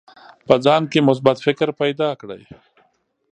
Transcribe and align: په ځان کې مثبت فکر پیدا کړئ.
په 0.47 0.55
ځان 0.65 0.83
کې 0.91 0.99
مثبت 1.09 1.37
فکر 1.45 1.67
پیدا 1.81 2.09
کړئ. 2.21 2.41